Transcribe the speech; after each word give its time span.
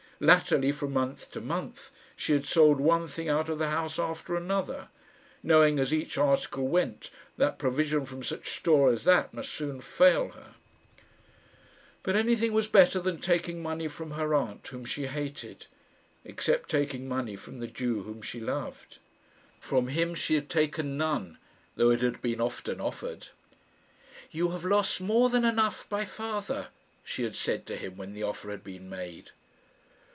Latterly, 0.23 0.71
from 0.71 0.93
month 0.93 1.31
to 1.31 1.41
month, 1.41 1.89
she 2.15 2.33
had 2.33 2.45
sold 2.45 2.79
one 2.79 3.07
thing 3.07 3.27
out 3.27 3.49
of 3.49 3.57
the 3.57 3.71
house 3.71 3.97
after 3.97 4.35
another, 4.35 4.89
knowing 5.41 5.79
as 5.79 5.91
each 5.91 6.15
article 6.15 6.67
went 6.67 7.09
that 7.37 7.57
provision 7.57 8.05
from 8.05 8.21
such 8.21 8.47
store 8.51 8.91
as 8.93 9.03
that 9.05 9.33
must 9.33 9.49
soon 9.51 9.81
fail 9.81 10.29
her. 10.29 10.53
But 12.03 12.15
anything 12.15 12.53
was 12.53 12.67
better 12.67 12.99
than 12.99 13.17
taking 13.19 13.63
money 13.63 13.87
from 13.87 14.11
her 14.11 14.35
aunt 14.35 14.67
whom 14.67 14.85
she 14.85 15.07
hated 15.07 15.65
except 16.23 16.69
taking 16.69 17.07
money 17.07 17.35
from 17.35 17.59
the 17.59 17.65
Jew 17.65 18.03
whom 18.03 18.21
she 18.21 18.39
loved. 18.39 18.99
From 19.59 19.87
him 19.87 20.13
she 20.13 20.35
had 20.35 20.51
taken 20.51 20.97
none, 20.97 21.39
though 21.77 21.89
it 21.89 22.01
had 22.01 22.21
been 22.21 22.39
often 22.39 22.79
offered. 22.79 23.29
"You 24.29 24.51
have 24.51 24.65
lost 24.65 25.01
more 25.01 25.29
than 25.31 25.43
enough 25.45 25.89
by 25.89 26.05
father," 26.05 26.67
she 27.03 27.23
had 27.23 27.35
said 27.35 27.65
to 27.65 27.75
him 27.75 27.97
when 27.97 28.13
the 28.13 28.21
offer 28.21 28.51
had 28.51 28.63
been 28.63 28.87
made. 28.87 29.31